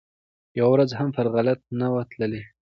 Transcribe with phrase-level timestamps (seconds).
[0.59, 2.41] یوه ورځ هم پر غلطه نه وو تللی